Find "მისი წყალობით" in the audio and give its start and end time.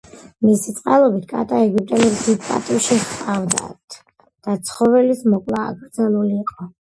0.45-1.25